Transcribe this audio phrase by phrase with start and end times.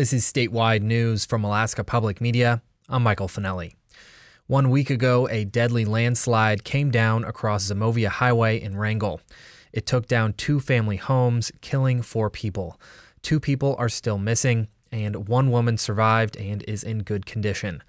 [0.00, 2.62] This is statewide news from Alaska Public Media.
[2.88, 3.74] I'm Michael Finelli.
[4.46, 9.20] One week ago, a deadly landslide came down across Zimovia Highway in Wrangell.
[9.74, 12.80] It took down two family homes, killing four people.
[13.20, 17.82] Two people are still missing, and one woman survived and is in good condition.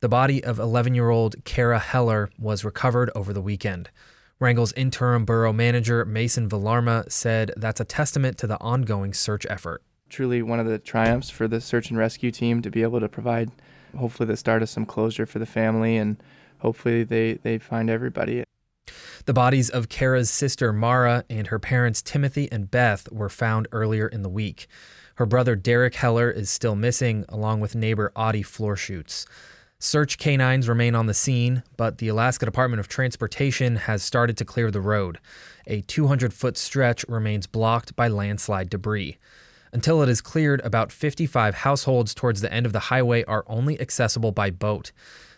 [0.00, 3.90] The body of 11 year old Kara Heller was recovered over the weekend.
[4.40, 9.84] Wrangell's interim borough manager, Mason Villarma, said that's a testament to the ongoing search effort
[10.14, 13.08] truly one of the triumphs for the search and rescue team to be able to
[13.08, 13.50] provide
[13.98, 16.16] hopefully the start of some closure for the family and
[16.58, 18.44] hopefully they, they find everybody.
[19.24, 24.06] The bodies of Kara's sister Mara and her parents Timothy and Beth were found earlier
[24.06, 24.68] in the week.
[25.16, 29.26] Her brother Derek Heller is still missing, along with neighbor Otto Florschutz.
[29.80, 34.44] Search canines remain on the scene, but the Alaska Department of Transportation has started to
[34.44, 35.18] clear the road.
[35.66, 39.18] A 200 foot stretch remains blocked by landslide debris.
[39.74, 43.78] Until it is cleared, about 55 households towards the end of the highway are only
[43.80, 44.92] accessible by boat.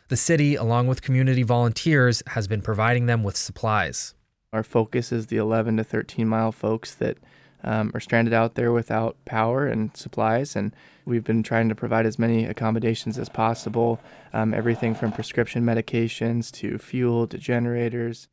[0.08, 4.14] The city, along with community volunteers, has been providing them with supplies.
[4.52, 7.16] Our focus is the 11 to 13 mile folks that
[7.64, 10.76] um, are stranded out there without power and supplies, and
[11.06, 14.00] we've been trying to provide as many accommodations as possible
[14.34, 18.28] um, everything from prescription medications to fuel to generators.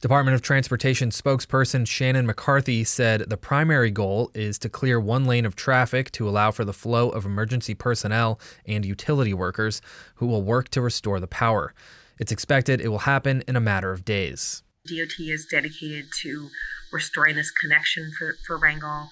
[0.00, 5.44] Department of Transportation spokesperson Shannon McCarthy said the primary goal is to clear one lane
[5.44, 9.82] of traffic to allow for the flow of emergency personnel and utility workers
[10.16, 11.74] who will work to restore the power.
[12.20, 14.62] It's expected it will happen in a matter of days.
[14.86, 16.48] DOT is dedicated to
[16.92, 19.08] restoring this connection for, for Wrangell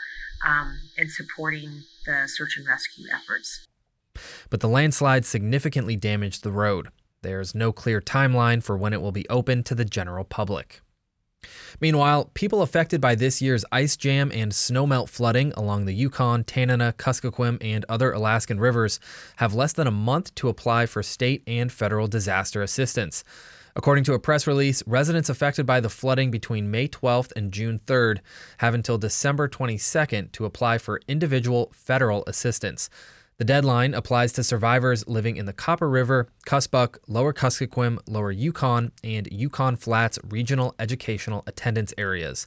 [0.47, 3.67] um, and supporting the search and rescue efforts.
[4.51, 6.89] But the landslide significantly damaged the road.
[7.27, 10.81] There's no clear timeline for when it will be open to the general public.
[11.81, 16.95] Meanwhile, people affected by this year's ice jam and snowmelt flooding along the Yukon, Tanana,
[16.97, 19.01] Kuskokwim, and other Alaskan rivers
[19.39, 23.25] have less than a month to apply for state and federal disaster assistance.
[23.75, 27.81] According to a press release, residents affected by the flooding between May 12th and June
[27.87, 28.21] 3rd
[28.59, 32.89] have until December 22nd to apply for individual federal assistance.
[33.39, 38.93] The deadline applies to survivors living in the Copper River, Kuspuk, Lower Kuskokwim, Lower Yukon,
[39.05, 42.47] and Yukon Flats regional educational attendance areas.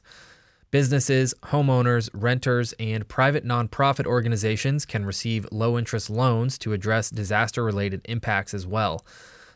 [0.72, 7.62] Businesses, homeowners, renters, and private nonprofit organizations can receive low interest loans to address disaster
[7.62, 9.04] related impacts as well.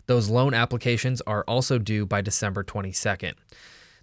[0.06, 3.34] Those loan applications are also due by December 22nd.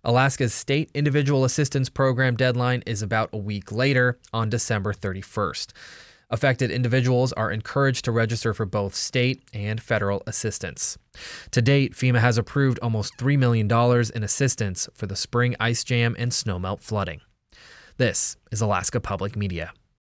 [0.04, 5.72] Alaska's state individual assistance program deadline is about a week later on December 31st.
[6.32, 10.98] Affected individuals are encouraged to register for both state and federal assistance.
[11.52, 13.70] To date, FEMA has approved almost $3 million
[14.16, 17.20] in assistance for the spring ice jam and snowmelt flooding.
[17.98, 19.74] This is Alaska Public Media.